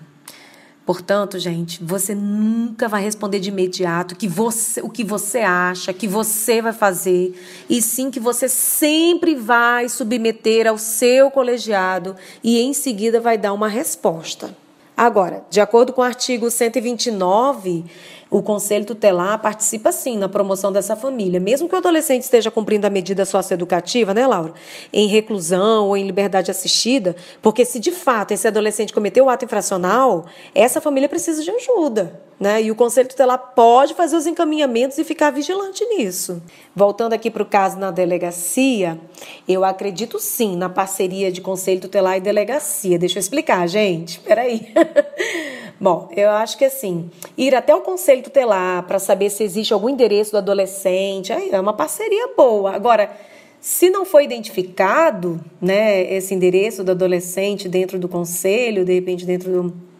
Portanto, 0.85 1.37
gente, 1.37 1.83
você 1.83 2.15
nunca 2.15 2.87
vai 2.87 3.03
responder 3.03 3.39
de 3.39 3.49
imediato 3.49 4.15
que 4.15 4.27
você, 4.27 4.81
o 4.81 4.89
que 4.89 5.03
você 5.03 5.39
acha, 5.39 5.93
que 5.93 6.07
você 6.07 6.61
vai 6.61 6.73
fazer, 6.73 7.39
e 7.69 7.81
sim 7.81 8.09
que 8.09 8.19
você 8.19 8.49
sempre 8.49 9.35
vai 9.35 9.87
submeter 9.87 10.67
ao 10.67 10.77
seu 10.77 11.29
colegiado 11.29 12.15
e 12.43 12.59
em 12.59 12.73
seguida 12.73 13.19
vai 13.19 13.37
dar 13.37 13.53
uma 13.53 13.67
resposta. 13.67 14.55
Agora, 14.97 15.43
de 15.49 15.61
acordo 15.61 15.93
com 15.93 16.01
o 16.01 16.03
artigo 16.03 16.49
129, 16.49 17.85
o 18.31 18.41
Conselho 18.41 18.85
Tutelar 18.85 19.39
participa 19.41 19.91
sim 19.91 20.17
na 20.17 20.29
promoção 20.29 20.71
dessa 20.71 20.95
família, 20.95 21.37
mesmo 21.37 21.67
que 21.67 21.75
o 21.75 21.77
adolescente 21.77 22.23
esteja 22.23 22.49
cumprindo 22.49 22.87
a 22.87 22.89
medida 22.89 23.25
socioeducativa, 23.25 24.13
né, 24.13 24.25
Laura? 24.25 24.53
Em 24.93 25.05
reclusão 25.05 25.89
ou 25.89 25.97
em 25.97 26.05
liberdade 26.05 26.49
assistida, 26.49 27.13
porque 27.41 27.65
se 27.65 27.77
de 27.77 27.91
fato 27.91 28.31
esse 28.31 28.47
adolescente 28.47 28.93
cometeu 28.93 29.25
o 29.25 29.29
ato 29.29 29.43
infracional, 29.43 30.25
essa 30.55 30.79
família 30.79 31.09
precisa 31.09 31.43
de 31.43 31.51
ajuda, 31.51 32.21
né? 32.41 32.59
E 32.59 32.71
o 32.71 32.75
Conselho 32.75 33.07
Tutelar 33.07 33.53
pode 33.55 33.93
fazer 33.93 34.15
os 34.15 34.25
encaminhamentos 34.25 34.97
e 34.97 35.03
ficar 35.03 35.29
vigilante 35.29 35.85
nisso. 35.85 36.41
Voltando 36.75 37.13
aqui 37.13 37.29
para 37.29 37.43
o 37.43 37.45
caso 37.45 37.77
na 37.77 37.91
delegacia, 37.91 38.99
eu 39.47 39.63
acredito 39.63 40.17
sim 40.17 40.57
na 40.57 40.67
parceria 40.67 41.31
de 41.31 41.39
Conselho 41.39 41.81
Tutelar 41.81 42.17
e 42.17 42.19
delegacia. 42.19 42.97
Deixa 42.97 43.19
eu 43.19 43.21
explicar, 43.21 43.67
gente. 43.67 44.19
Peraí. 44.21 44.73
Bom, 45.79 46.09
eu 46.17 46.31
acho 46.31 46.57
que 46.57 46.65
assim, 46.65 47.11
ir 47.37 47.53
até 47.53 47.75
o 47.75 47.81
conselho 47.81 48.21
tutelar 48.21 48.83
para 48.83 48.99
saber 48.99 49.31
se 49.31 49.43
existe 49.43 49.73
algum 49.73 49.89
endereço 49.89 50.31
do 50.31 50.37
adolescente, 50.37 51.33
é 51.33 51.59
uma 51.59 51.73
parceria 51.73 52.29
boa. 52.37 52.75
Agora, 52.75 53.11
se 53.59 53.89
não 53.89 54.05
foi 54.05 54.23
identificado, 54.23 55.43
né, 55.59 56.13
esse 56.13 56.35
endereço 56.35 56.83
do 56.83 56.91
adolescente 56.91 57.67
dentro 57.67 57.97
do 57.97 58.07
conselho, 58.07 58.85
de 58.85 58.93
repente 58.93 59.25
dentro 59.25 59.51
do 59.51 59.90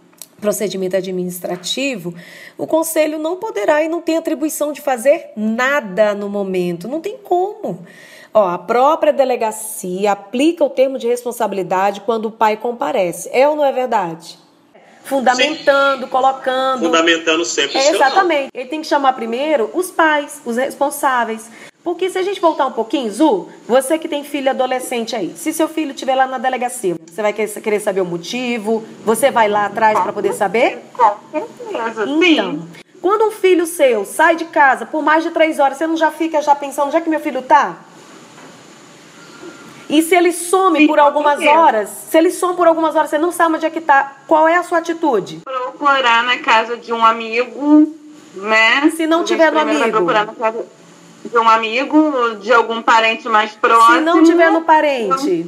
procedimento 0.41 0.97
administrativo, 0.97 2.13
o 2.57 2.67
conselho 2.67 3.17
não 3.19 3.37
poderá 3.37 3.83
e 3.83 3.87
não 3.87 4.01
tem 4.01 4.17
atribuição 4.17 4.73
de 4.73 4.81
fazer 4.81 5.29
nada 5.37 6.13
no 6.13 6.27
momento, 6.27 6.87
não 6.87 6.99
tem 6.99 7.17
como. 7.17 7.85
Ó, 8.33 8.47
a 8.47 8.57
própria 8.57 9.13
delegacia 9.13 10.11
aplica 10.11 10.63
o 10.63 10.69
termo 10.69 10.97
de 10.97 11.07
responsabilidade 11.07 12.01
quando 12.01 12.25
o 12.25 12.31
pai 12.31 12.57
comparece. 12.57 13.29
É 13.31 13.47
ou 13.47 13.55
não 13.55 13.63
é 13.63 13.71
verdade? 13.71 14.41
fundamentando, 15.03 16.03
Sim. 16.03 16.09
colocando. 16.09 16.85
Fundamentando 16.85 17.45
sempre. 17.45 17.77
É, 17.77 17.89
exatamente. 17.89 18.49
Ele 18.53 18.69
tem 18.69 18.81
que 18.81 18.87
chamar 18.87 19.13
primeiro 19.13 19.69
os 19.73 19.91
pais, 19.91 20.41
os 20.45 20.57
responsáveis. 20.57 21.49
Porque 21.83 22.09
se 22.11 22.17
a 22.17 22.21
gente 22.21 22.39
voltar 22.39 22.67
um 22.67 22.71
pouquinho, 22.71 23.11
Zu, 23.11 23.49
você 23.67 23.97
que 23.97 24.07
tem 24.07 24.23
filho 24.23 24.51
adolescente 24.51 25.15
aí, 25.15 25.33
se 25.35 25.51
seu 25.51 25.67
filho 25.67 25.91
estiver 25.91 26.13
lá 26.13 26.27
na 26.27 26.37
delegacia, 26.37 26.95
você 27.05 27.21
vai 27.21 27.33
querer 27.33 27.79
saber 27.79 28.01
o 28.01 28.05
motivo? 28.05 28.83
Você 29.03 29.31
vai 29.31 29.47
lá 29.47 29.65
atrás 29.65 29.99
para 29.99 30.13
poder 30.13 30.33
saber? 30.33 30.79
Com 30.93 31.47
certeza, 31.71 32.05
então, 32.07 32.67
quando 33.01 33.25
um 33.25 33.31
filho 33.31 33.65
seu 33.65 34.05
sai 34.05 34.35
de 34.35 34.45
casa 34.45 34.85
por 34.85 35.01
mais 35.01 35.23
de 35.23 35.31
três 35.31 35.57
horas, 35.57 35.77
você 35.77 35.87
não 35.87 35.97
já 35.97 36.11
fica 36.11 36.39
já 36.41 36.53
pensando, 36.53 36.87
onde 36.87 36.97
é 36.97 37.01
que 37.01 37.09
meu 37.09 37.19
filho 37.19 37.41
tá? 37.41 37.77
E 39.89 40.03
se 40.03 40.15
ele 40.15 40.31
some 40.31 40.79
Sim, 40.79 40.87
por 40.87 40.99
algumas 40.99 41.43
horas, 41.43 41.89
se 42.09 42.17
ele 42.17 42.31
some 42.31 42.55
por 42.55 42.67
algumas 42.67 42.95
horas, 42.95 43.09
você 43.09 43.17
não 43.17 43.31
sabe 43.31 43.55
onde 43.55 43.65
é 43.65 43.69
que 43.71 43.79
está, 43.79 44.17
qual 44.27 44.47
é 44.47 44.55
a 44.55 44.63
sua 44.63 44.77
atitude? 44.77 45.41
Procurar 45.43 46.23
na 46.23 46.37
casa 46.37 46.77
de 46.77 46.93
um 46.93 47.03
amigo, 47.03 47.91
né? 48.35 48.89
Se 48.95 49.07
não 49.07 49.25
tiver 49.25 49.51
no 49.51 49.59
amigo. 49.59 49.89
Procurar 49.89 50.27
na 50.27 50.33
casa 50.33 50.63
de 51.23 51.37
um 51.37 51.47
amigo, 51.47 52.35
de 52.41 52.51
algum 52.51 52.81
parente 52.81 53.27
mais 53.29 53.51
próximo. 53.51 53.97
Se 53.97 54.01
não 54.01 54.23
tiver 54.23 54.51
no 54.51 54.61
parente. 54.61 55.45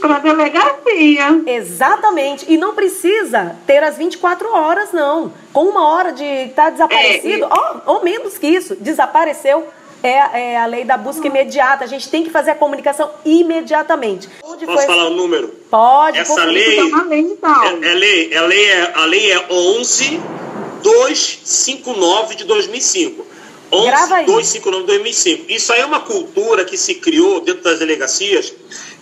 Para 0.00 0.18
delegacia. 0.18 1.42
Exatamente. 1.46 2.46
E 2.48 2.56
não 2.56 2.74
precisa 2.74 3.56
ter 3.66 3.82
as 3.82 3.96
24 3.96 4.48
horas, 4.52 4.92
não. 4.92 5.32
Com 5.52 5.64
uma 5.64 5.88
hora 5.88 6.12
de 6.12 6.24
estar 6.24 6.64
tá 6.64 6.70
desaparecido, 6.70 7.44
é, 7.44 7.48
e... 7.48 7.84
ou, 7.86 7.96
ou 7.96 8.04
menos 8.04 8.38
que 8.38 8.46
isso, 8.46 8.76
desapareceu 8.76 9.66
é, 10.02 10.52
é, 10.52 10.58
a 10.58 10.66
lei 10.66 10.84
da 10.84 10.98
busca 10.98 11.26
imediata. 11.26 11.84
A 11.84 11.86
gente 11.86 12.10
tem 12.10 12.22
que 12.22 12.30
fazer 12.30 12.50
a 12.50 12.54
comunicação 12.54 13.10
imediatamente. 13.24 14.28
Onde 14.42 14.66
Posso 14.66 14.86
falar 14.86 15.06
o 15.06 15.14
número? 15.14 15.48
Pode. 15.70 16.18
Essa 16.18 16.44
lei, 16.44 16.80
lei, 17.08 17.20
então. 17.20 17.62
é, 17.62 17.90
é 17.90 17.94
lei, 17.94 18.36
a 18.36 18.42
lei 18.42 18.70
é 18.70 18.92
a 18.94 19.04
lei 19.06 19.32
é 19.32 19.46
11 19.50 20.20
259 20.82 22.34
de 22.34 22.44
2005. 22.44 23.26
11 23.72 24.24
259 24.26 24.80
de 24.80 24.86
2005. 24.86 25.52
Isso 25.52 25.72
aí 25.72 25.80
é 25.80 25.86
uma 25.86 26.00
cultura 26.00 26.64
que 26.64 26.76
se 26.76 26.94
criou 26.96 27.40
dentro 27.40 27.62
das 27.62 27.78
delegacias 27.78 28.52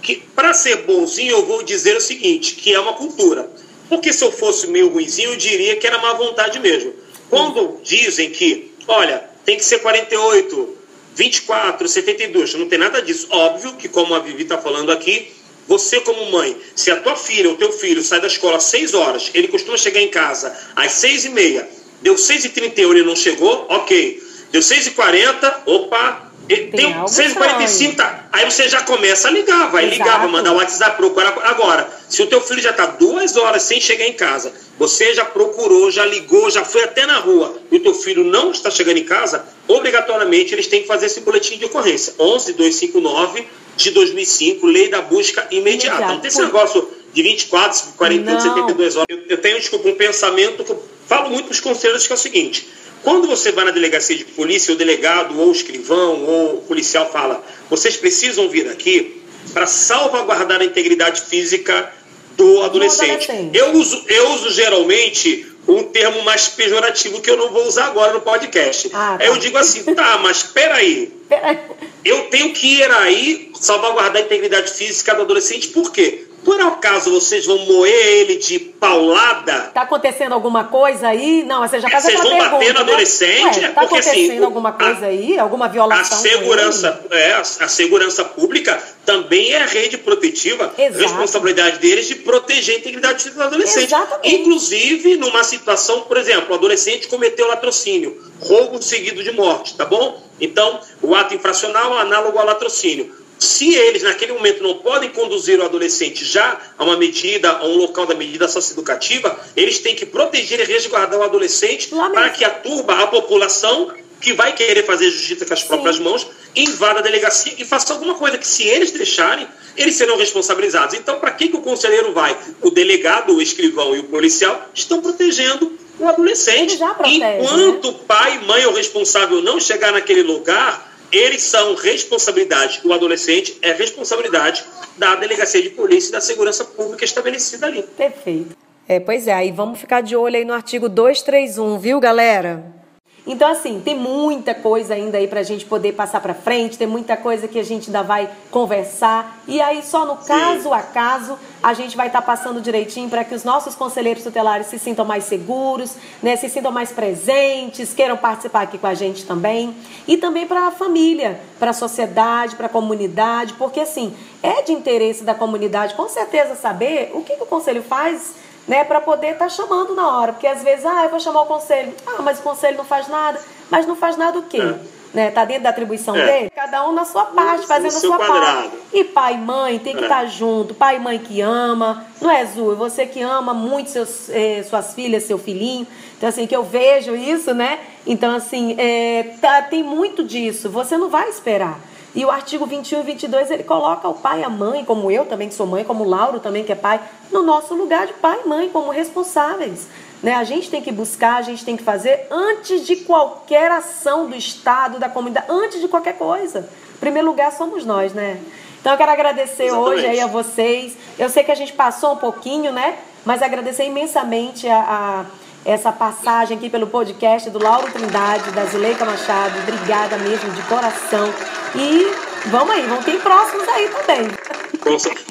que 0.03 0.17
para 0.35 0.53
ser 0.53 0.79
bonzinho 0.79 1.31
eu 1.31 1.47
vou 1.47 1.63
dizer 1.63 1.97
o 1.97 2.01
seguinte, 2.01 2.57
que 2.57 2.75
é 2.75 2.81
uma 2.81 2.95
cultura. 2.95 3.49
Porque 3.89 4.13
se 4.13 4.25
eu 4.25 4.33
fosse 4.33 4.67
meio 4.67 4.89
ruimzinho, 4.89 5.31
eu 5.31 5.37
diria 5.37 5.77
que 5.77 5.87
era 5.87 5.99
má 5.99 6.13
vontade 6.15 6.59
mesmo. 6.59 6.93
Quando 7.31 7.81
dizem 7.83 8.31
que, 8.31 8.73
olha, 8.89 9.23
tem 9.45 9.57
que 9.57 9.65
ser 9.65 9.79
48, 9.79 10.77
24, 11.15 11.89
72, 11.89 12.55
não 12.55 12.69
tem 12.69 12.79
nada 12.79 13.01
disso. 13.01 13.29
Óbvio 13.31 13.75
que, 13.75 13.89
como 13.89 14.15
a 14.15 14.19
Vivi 14.19 14.43
está 14.43 14.59
falando 14.59 14.91
aqui, 14.91 15.31
você 15.69 16.01
como 16.01 16.31
mãe, 16.31 16.57
se 16.75 16.91
a 16.91 16.97
tua 16.97 17.17
filha 17.17 17.49
ou 17.49 17.57
teu 17.57 17.73
filho 17.73 18.03
sai 18.03 18.21
da 18.21 18.27
escola 18.27 18.57
às 18.57 18.65
6 18.65 18.95
horas, 18.95 19.31
ele 19.33 19.49
costuma 19.49 19.77
chegar 19.77 20.01
em 20.01 20.09
casa 20.09 20.57
às 20.75 20.93
6 20.93 21.27
e 21.27 21.29
meia, 21.29 21.69
deu 22.01 22.19
6 22.19 22.47
e 22.47 22.49
31 22.49 22.97
e 22.97 23.03
não 23.03 23.15
chegou, 23.15 23.67
ok. 23.69 24.23
Deu 24.53 24.61
6 24.61 24.89
e 24.89 24.91
40, 24.91 25.63
opa, 25.65 26.31
tem, 26.47 26.71
tem 26.71 26.95
6h45, 26.95 27.97
tá. 27.97 28.29
Aí 28.31 28.45
você 28.45 28.69
já 28.69 28.83
começa 28.83 29.29
a 29.29 29.31
ligar, 29.31 29.71
vai 29.71 29.85
Exato. 29.87 29.99
ligar, 29.99 30.19
vai 30.19 30.29
mandar 30.29 30.53
o 30.53 30.57
WhatsApp, 30.57 30.97
procurar. 30.97 31.35
Agora, 31.45 31.89
se 32.07 32.23
o 32.23 32.27
teu 32.27 32.41
filho 32.41 32.61
já 32.61 32.71
está 32.71 32.85
duas 32.85 33.37
horas 33.37 33.63
sem 33.63 33.81
chegar 33.81 34.07
em 34.07 34.13
casa, 34.13 34.53
você 34.79 35.15
já 35.15 35.25
procurou, 35.25 35.91
já 35.91 36.05
ligou, 36.05 36.51
já 36.51 36.65
foi 36.65 36.85
até 36.85 37.07
na 37.07 37.19
rua, 37.19 37.59
e 37.71 37.77
o 37.77 37.81
teu 37.81 37.95
filho 37.95 38.25
não 38.25 38.51
está 38.51 38.71
chegando 38.71 38.99
em 38.99 39.05
casa, 39.05 39.43
obrigatoriamente 39.67 40.55
eles 40.55 40.67
têm 40.67 40.83
que 40.83 40.89
fazer 40.89 41.07
esse 41.07 41.21
boletim 41.21 41.57
de 41.57 41.65
ocorrência. 41.65 42.15
11259 42.19 43.47
de 43.77 43.91
2005, 43.91 44.67
lei 44.67 44.91
da 44.91 45.01
busca 45.01 45.47
imediata. 45.51 45.97
Imediato. 45.97 46.13
Não 46.13 46.21
tem 46.21 46.29
esse 46.29 46.43
negócio 46.43 46.89
de 47.15 47.23
24, 47.23 47.93
41, 47.97 48.41
72 48.41 48.97
horas. 48.97 49.07
Eu 49.29 49.39
tenho, 49.39 49.59
desculpa, 49.59 49.89
um 49.89 49.95
pensamento 49.95 50.63
que 50.63 50.73
eu 50.73 50.83
falo 51.07 51.31
muito 51.31 51.47
para 51.47 51.53
os 51.53 51.61
conselheiros 51.61 52.07
que 52.07 52.13
é 52.13 52.17
o 52.17 52.19
seguinte 52.19 52.82
quando 53.03 53.27
você 53.27 53.53
vai 53.53 53.65
na 53.65 53.71
delegacia 53.71 54.17
de 54.17 54.25
polícia, 54.25 54.73
o 54.73 54.77
delegado, 54.77 55.39
ou 55.39 55.49
o 55.49 55.53
escrivão, 55.53 56.25
ou 56.25 56.59
o 56.59 56.63
policial 56.63 57.11
fala: 57.11 57.45
vocês 57.69 57.97
precisam 57.97 58.49
vir 58.49 58.69
aqui 58.69 59.23
para 59.53 59.67
salvaguardar 59.67 60.61
a 60.61 60.65
integridade 60.65 61.23
física 61.23 61.93
do 62.37 62.63
adolescente. 62.63 63.29
Eu 63.53 63.73
uso, 63.73 64.05
eu 64.09 64.31
uso 64.33 64.51
geralmente 64.51 65.47
um 65.67 65.85
termo 65.85 66.23
mais 66.23 66.49
pejorativo 66.49 67.21
que 67.21 67.31
eu 67.31 67.37
não 67.37 67.51
vou 67.51 67.67
usar 67.67 67.87
agora 67.87 68.13
no 68.13 68.21
podcast. 68.21 68.91
Ah, 68.93 69.17
tá. 69.19 69.25
Eu 69.25 69.37
digo 69.37 69.57
assim, 69.59 69.95
tá, 69.95 70.19
mas 70.19 70.43
peraí. 70.43 71.13
Eu 72.05 72.23
tenho 72.31 72.53
que 72.53 72.79
ir 72.79 72.91
aí 72.91 73.53
salvaguardar 73.61 74.21
a 74.21 74.25
integridade 74.25 74.73
física 74.73 75.15
do 75.15 75.23
adolescente, 75.23 75.69
por 75.69 75.93
quê? 75.93 76.27
Por 76.45 76.61
acaso 76.61 77.11
vocês 77.11 77.47
vão 77.47 77.59
moer 77.59 77.93
ele 77.93 78.37
de 78.37 78.59
paulada? 78.59 79.71
Tá 79.73 79.83
acontecendo 79.83 80.33
alguma 80.33 80.65
coisa 80.65 81.09
aí? 81.09 81.45
Não, 81.45 81.61
você 81.61 81.81
já 81.81 81.89
faz 81.89 82.05
Vocês 82.05 82.21
vão 82.21 82.31
pergunta, 82.31 82.51
bater 82.51 82.69
no 82.69 82.75
né? 82.75 82.81
adolescente? 82.81 83.61
Ué, 83.61 83.69
tá 83.69 83.81
porque, 83.81 83.99
assim, 83.99 84.11
acontecendo 84.11 84.33
assim, 84.33 84.45
alguma 84.45 84.73
coisa 84.73 85.07
a, 85.07 85.09
aí? 85.09 85.39
Alguma 85.39 85.69
violação? 85.69 86.19
A 86.19 86.21
segurança, 86.21 87.01
é, 87.13 87.33
a, 87.33 87.41
a, 87.41 87.69
segurança 87.69 88.25
pública 88.25 88.83
também 89.07 89.53
é 89.53 89.63
a 89.63 89.67
rede 89.67 89.99
protetiva. 89.99 90.73
Exato. 90.77 90.99
Responsabilidade 90.99 91.79
deles 91.79 92.09
de 92.09 92.17
proteger 92.17 92.75
a 92.75 92.79
integridade 92.79 93.31
do 93.31 93.43
adolescente. 93.43 93.85
Exatamente. 93.85 94.35
Inclusive, 94.35 95.17
numa 95.17 95.45
situação, 95.45 96.01
por 96.03 96.17
exemplo, 96.17 96.51
o 96.51 96.55
adolescente 96.55 97.07
cometeu 97.07 97.47
latrocínio, 97.47 98.21
roubo 98.41 98.83
seguido 98.83 99.23
de 99.23 99.31
morte, 99.31 99.77
tá 99.77 99.85
bom? 99.85 100.21
Então, 100.41 100.81
o 101.01 101.15
ato 101.15 101.35
infracional 101.35 101.97
é 101.99 102.01
análogo 102.01 102.37
ao 102.37 102.47
latrocínio 102.47 103.22
se 103.43 103.75
eles, 103.75 104.03
naquele 104.03 104.33
momento, 104.33 104.63
não 104.63 104.79
podem 104.79 105.11
conduzir 105.11 105.59
o 105.59 105.65
adolescente 105.65 106.25
já 106.25 106.61
a 106.79 106.85
uma 106.85 106.97
medida, 106.97 107.51
a 107.51 107.67
um 107.67 107.77
local 107.77 108.07
da 108.07 108.15
medida 108.15 108.47
socioeducativa, 108.47 109.39
eles 109.57 109.81
têm 109.81 109.95
que 109.95 110.07
proteger 110.07 110.61
e 110.61 110.65
resguardar 110.65 111.19
o 111.19 111.23
adolescente 111.23 111.89
para 111.89 112.31
que 112.31 112.45
a 112.45 112.51
turba, 112.51 112.95
a 113.03 113.07
população, 113.09 113.93
que 114.21 114.33
vai 114.33 114.55
querer 114.55 114.87
fazer 114.87 115.11
justiça 115.11 115.45
com 115.45 115.53
as 115.53 115.65
próprias 115.65 115.97
Sim. 115.97 116.05
mãos, 116.05 116.27
invada 116.55 117.01
a 117.01 117.03
delegacia 117.03 117.55
e 117.59 117.65
faça 117.65 117.93
alguma 117.93 118.15
coisa 118.15 118.39
que, 118.39 118.47
se 118.47 118.63
eles 118.63 118.93
deixarem, 118.93 119.49
eles 119.77 119.97
serão 119.97 120.17
responsabilizados. 120.17 120.95
Então, 120.95 121.19
para 121.19 121.33
que, 121.33 121.49
que 121.49 121.57
o 121.57 121.61
conselheiro 121.61 122.13
vai? 122.13 122.37
O 122.61 122.71
delegado, 122.71 123.35
o 123.35 123.43
escrivão 123.43 123.97
e 123.97 123.99
o 123.99 124.05
policial 124.05 124.71
estão 124.73 125.03
protegendo 125.03 125.77
o 125.99 126.07
adolescente. 126.07 126.77
Protege, 126.77 127.17
Enquanto 127.17 127.91
né? 127.91 127.99
pai, 128.07 128.39
mãe 128.47 128.65
ou 128.67 128.73
responsável 128.73 129.43
não 129.43 129.59
chegar 129.59 129.93
naquele 129.93 130.23
lugar, 130.23 130.92
eles 131.13 131.43
são 131.43 131.75
responsabilidade, 131.75 132.81
o 132.85 132.93
adolescente 132.93 133.59
é 133.61 133.73
responsabilidade 133.73 134.65
da 134.97 135.15
delegacia 135.15 135.63
de 135.63 135.71
polícia 135.71 136.09
e 136.09 136.13
da 136.13 136.21
segurança 136.21 136.65
pública 136.65 137.05
estabelecida 137.05 137.67
ali. 137.67 137.83
Perfeito. 137.83 138.57
É, 138.89 138.99
pois 138.99 139.29
é, 139.29 139.33
aí 139.33 139.53
vamos 139.53 139.79
ficar 139.79 140.01
de 140.01 140.17
olho 140.17 140.37
aí 140.37 140.45
no 140.45 140.53
artigo 140.53 140.89
231, 140.89 141.79
viu, 141.79 142.01
galera? 142.01 142.82
Então, 143.25 143.49
assim, 143.49 143.81
tem 143.81 143.97
muita 143.97 144.53
coisa 144.53 144.95
ainda 144.95 145.17
aí 145.17 145.29
pra 145.29 145.45
gente 145.45 145.65
poder 145.65 145.93
passar 145.93 146.21
pra 146.21 146.35
frente, 146.35 146.77
tem 146.77 146.89
muita 146.89 147.17
coisa 147.17 147.47
que 147.47 147.57
a 147.57 147.63
gente 147.63 147.89
ainda 147.89 148.03
vai 148.03 148.29
conversar. 148.51 149.41
E 149.47 149.61
aí, 149.61 149.81
só 149.85 150.05
no 150.05 150.17
caso 150.17 150.73
a 150.73 150.83
caso, 150.83 151.39
a 151.63 151.73
gente 151.73 151.97
vai 151.97 152.09
estar 152.09 152.21
tá 152.21 152.27
passando 152.27 152.61
direitinho 152.61 153.09
para 153.09 153.23
que 153.23 153.33
os 153.33 153.45
nossos 153.45 153.77
conselheiros 153.77 154.25
tutelares 154.25 154.67
se 154.67 154.77
sintam 154.77 155.05
mais 155.05 155.23
seguros, 155.25 155.95
né, 156.21 156.35
se 156.35 156.49
sintam 156.49 156.73
mais 156.73 156.91
presentes, 156.91 157.95
queiram 157.95 158.17
participar 158.17 158.63
aqui 158.63 158.77
com 158.77 158.89
a 158.89 158.95
gente 158.95 159.25
também. 159.25 159.73
E 160.09 160.17
também 160.17 160.45
para 160.45 160.67
a 160.67 160.71
família, 160.73 161.41
para 161.61 161.71
a 161.71 161.75
sociedade, 161.75 162.57
para 162.57 162.67
a 162.67 162.71
comunidade, 162.71 163.55
porque, 163.55 163.79
assim, 163.79 164.13
é 164.43 164.63
de 164.63 164.73
interesse 164.73 165.23
da 165.23 165.35
comunidade, 165.35 165.95
com 165.95 166.09
certeza, 166.09 166.57
saber 166.57 167.13
o 167.15 167.23
que, 167.23 167.37
que 167.37 167.43
o 167.45 167.47
conselho 167.47 167.85
faz 167.85 168.35
né, 168.67 168.85
para 168.85 169.01
poder 169.01 169.33
estar 169.33 169.47
tá 169.47 169.49
chamando 169.49 169.95
na 169.95 170.19
hora. 170.19 170.33
Porque 170.33 170.47
às 170.47 170.63
vezes, 170.63 170.85
ah, 170.85 171.05
eu 171.05 171.11
vou 171.11 171.21
chamar 171.21 171.43
o 171.43 171.47
conselho. 171.47 171.93
Ah, 172.07 172.23
mas 172.23 172.39
o 172.39 172.43
conselho 172.43 172.77
não 172.77 172.85
faz 172.85 173.09
nada. 173.09 173.41
Mas 173.71 173.87
não 173.87 173.97
faz 173.97 174.17
nada 174.17 174.39
o 174.39 174.43
quê? 174.43 174.61
É. 174.61 175.03
Né, 175.13 175.31
tá 175.31 175.45
dentro 175.45 175.65
da 175.65 175.71
atribuição 175.71 176.17
é. 176.17 176.25
dele? 176.25 176.51
Cada 176.55 176.89
um 176.89 176.93
na 176.93 177.05
sua 177.05 177.27
parte, 177.27 177.67
fazendo 177.67 177.89
a 177.89 178.01
sua 178.01 178.17
quadrado. 178.17 178.71
parte. 178.71 178.77
E 178.95 179.05
pai 179.05 179.35
e 179.35 179.39
mãe 179.39 179.79
tem 179.79 179.95
que 179.95 180.01
é. 180.01 180.05
estar 180.05 180.21
tá 180.21 180.27
junto. 180.27 180.75
Pai 180.75 180.97
e 180.97 180.99
mãe 180.99 181.19
que 181.19 181.41
ama. 181.43 182.07
Não 182.21 182.31
é, 182.31 182.47
Zu? 182.47 182.75
Você 182.77 183.05
que 183.05 183.21
ama 183.21 183.53
muito 183.53 183.91
seus, 183.91 184.31
eh, 184.31 184.63
suas 184.63 184.95
filhas, 184.95 185.25
seu 185.25 185.39
filhinho. 185.39 185.87
Então, 186.17 186.29
assim, 186.31 186.47
que 186.47 186.57
eu 186.57 186.63
vejo 186.63 187.15
isso, 187.15 187.53
né? 187.53 187.81
Então, 188.07 188.35
assim, 188.35 188.75
é, 188.79 189.35
tá, 189.41 189.61
tem 189.61 189.83
muito 189.83 190.25
disso. 190.25 190.71
Você 190.71 190.97
não 190.97 191.11
vai 191.11 191.29
esperar. 191.29 191.79
E 192.15 192.25
o 192.25 192.31
artigo 192.31 192.67
21 192.67 193.01
e 193.01 193.03
22, 193.05 193.51
ele 193.51 193.63
coloca 193.63 194.07
o 194.07 194.15
pai 194.15 194.41
e 194.41 194.45
a 194.45 194.49
mãe, 194.49 194.85
como 194.85 195.11
eu 195.11 195.25
também 195.25 195.49
que 195.49 195.55
sou 195.55 195.67
mãe, 195.67 195.83
como 195.83 196.05
o 196.05 196.09
Lauro 196.09 196.41
também 196.41 196.63
que 196.63 196.73
é 196.73 196.75
pai, 196.75 197.01
no 197.31 197.43
nosso 197.43 197.75
lugar 197.75 198.07
de 198.07 198.13
pai 198.15 198.41
e 198.45 198.49
mãe, 198.49 198.69
como 198.69 198.91
responsáveis. 198.91 199.89
Né? 200.23 200.35
A 200.35 200.45
gente 200.45 200.71
tem 200.71 200.83
que 200.83 200.93
buscar, 200.93 201.37
a 201.37 201.43
gente 201.43 201.65
tem 201.65 201.77
que 201.77 201.83
fazer 201.83 202.27
antes 202.31 202.87
de 202.87 202.97
qualquer 202.97 203.71
ação 203.71 204.29
do 204.29 204.37
Estado, 204.37 204.99
da 204.99 205.09
comunidade, 205.09 205.47
antes 205.49 205.81
de 205.81 205.89
qualquer 205.89 206.19
coisa. 206.19 206.69
Em 206.95 206.99
primeiro 206.99 207.27
lugar 207.27 207.51
somos 207.51 207.85
nós, 207.85 208.13
né? 208.13 208.39
Então 208.81 208.93
eu 208.93 208.99
quero 208.99 209.11
agradecer 209.11 209.65
Exatamente. 209.65 209.91
hoje 209.91 210.07
aí 210.07 210.21
a 210.21 210.27
vocês. 210.27 210.97
Eu 211.19 211.29
sei 211.29 211.43
que 211.43 211.51
a 211.51 211.55
gente 211.55 211.73
passou 211.73 212.13
um 212.13 212.17
pouquinho, 212.17 212.73
né? 212.73 212.99
Mas 213.25 213.43
agradecer 213.43 213.85
imensamente 213.85 214.69
a, 214.69 214.81
a 214.81 215.25
essa 215.65 215.93
passagem 215.93 216.57
aqui 216.57 216.69
pelo 216.69 216.87
podcast 216.87 217.49
do 217.51 217.63
Lauro 217.63 217.91
Trindade, 217.93 218.51
da 218.51 218.65
Zuleika 218.65 219.05
Machado. 219.05 219.59
Obrigada 219.61 220.17
mesmo, 220.19 220.51
de 220.51 220.63
coração. 220.63 221.33
E 221.75 222.49
vamos 222.49 222.75
aí, 222.75 222.83
vão 222.83 223.03
ter 223.03 223.21
próximos 223.21 223.69
aí 223.69 223.89
também. 223.89 224.29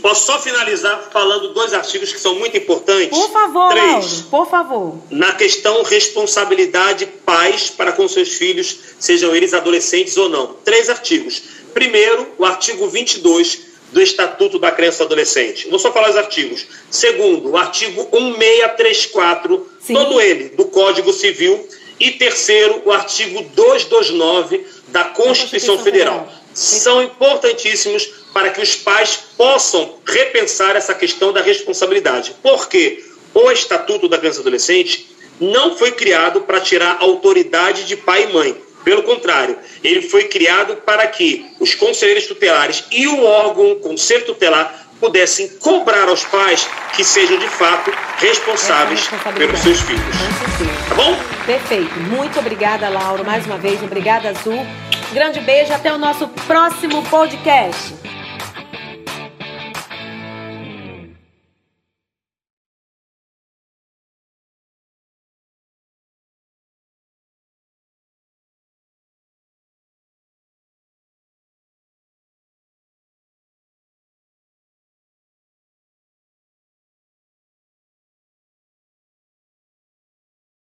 Posso 0.02 0.26
só 0.26 0.40
finalizar 0.40 1.10
falando 1.12 1.54
dois 1.54 1.74
artigos 1.74 2.14
que 2.14 2.20
são 2.20 2.36
muito 2.36 2.56
importantes? 2.56 3.10
Por 3.10 3.30
favor, 3.32 3.70
Três. 3.72 3.92
Lauro, 3.92 4.24
por 4.30 4.50
favor. 4.50 4.96
Na 5.10 5.34
questão 5.34 5.84
responsabilidade 5.84 7.06
pais 7.06 7.70
para 7.70 7.92
com 7.92 8.08
seus 8.08 8.30
filhos, 8.30 8.78
sejam 8.98 9.36
eles 9.36 9.54
adolescentes 9.54 10.16
ou 10.16 10.30
não. 10.30 10.54
Três 10.64 10.90
artigos. 10.90 11.42
Primeiro, 11.74 12.30
o 12.38 12.46
artigo 12.46 12.88
22 12.88 13.71
do 13.92 14.02
Estatuto 14.02 14.58
da 14.58 14.72
Criança 14.72 15.04
e 15.04 15.06
Adolescente. 15.06 15.70
Vou 15.70 15.80
só 15.80 15.92
falar 15.92 16.10
os 16.10 16.18
artigos. 16.18 16.66
Segundo, 16.90 17.52
o 17.52 17.58
artigo 17.58 18.08
1634, 18.12 19.70
Sim. 19.80 19.94
todo 19.94 20.22
ele, 20.22 20.50
do 20.50 20.66
Código 20.66 21.12
Civil. 21.12 21.68
E 22.00 22.12
terceiro, 22.12 22.82
o 22.84 22.92
artigo 22.92 23.44
229 23.56 24.66
da 24.88 25.04
Constituição, 25.04 25.76
Constituição 25.76 25.80
Federal. 25.80 26.20
Federal. 26.20 26.42
São 26.54 27.04
importantíssimos 27.04 28.06
para 28.34 28.50
que 28.50 28.62
os 28.62 28.76
pais 28.76 29.20
possam 29.38 29.98
repensar 30.06 30.76
essa 30.76 30.96
questão 30.96 31.32
da 31.32 31.42
responsabilidade. 31.42 32.36
Porque 32.42 33.06
o 33.34 33.52
Estatuto 33.52 34.10
da 34.10 34.18
Criança 34.18 34.40
e 34.40 34.42
Adolescente 34.42 35.16
não 35.40 35.78
foi 35.78 35.92
criado 35.92 36.42
para 36.42 36.60
tirar 36.60 36.98
a 37.00 37.04
autoridade 37.04 37.84
de 37.84 37.96
pai 37.96 38.24
e 38.24 38.34
mãe 38.34 38.71
pelo 38.84 39.04
contrário, 39.04 39.58
ele 39.84 40.02
foi 40.02 40.26
criado 40.26 40.78
para 40.78 41.08
que 41.08 41.46
os 41.60 41.76
conselheiros 41.76 42.28
tutelares 42.28 42.86
e 42.92 43.08
o 43.08 43.24
órgão, 43.24 43.72
o 43.72 43.76
conselho 43.78 44.26
tutelar, 44.26 44.82
pudessem 45.00 45.48
cobrar 45.60 46.08
aos 46.08 46.24
pais 46.26 46.68
que 46.96 47.04
sejam 47.04 47.38
de 47.40 47.48
fato 47.48 47.92
responsáveis 48.18 49.10
pelos 49.36 49.60
seus 49.60 49.82
filhos. 49.82 50.16
Tá 50.88 50.96
bom? 50.96 51.18
Perfeito. 51.46 52.00
Muito 52.02 52.40
obrigada, 52.40 52.88
Laura, 52.88 53.24
mais 53.24 53.46
uma 53.46 53.58
vez. 53.58 53.82
Obrigada, 53.82 54.30
Azul. 54.30 54.66
Grande 55.12 55.40
beijo. 55.40 55.74
Até 55.74 55.92
o 55.92 55.98
nosso 55.98 56.28
próximo 56.46 57.04
podcast. 57.10 58.01